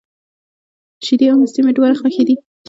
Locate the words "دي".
2.27-2.35